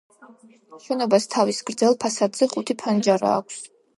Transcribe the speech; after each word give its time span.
შენობას 0.85 1.27
თავის 1.33 1.59
გრძელ 1.69 1.97
ფასადზე 2.05 2.49
ხუთი 2.53 2.79
ფანჯარა 2.85 3.37
აქვს. 3.43 3.63